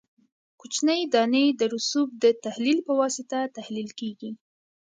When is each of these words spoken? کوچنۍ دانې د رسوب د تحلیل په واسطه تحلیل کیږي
کوچنۍ 0.59 1.01
دانې 1.13 1.45
د 1.59 1.61
رسوب 1.73 2.07
د 2.23 2.25
تحلیل 2.43 2.79
په 2.87 2.93
واسطه 2.99 3.39
تحلیل 3.57 3.89
کیږي 3.99 4.31